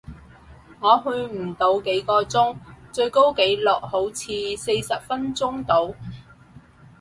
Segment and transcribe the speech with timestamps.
[0.79, 2.55] 我去唔到幾個鐘，
[2.91, 5.95] 最高紀錄好似四十分鐘度